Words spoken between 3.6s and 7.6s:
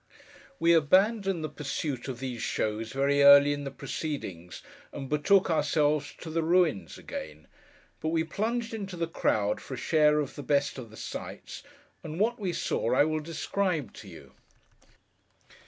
the proceedings, and betook ourselves to the Ruins again.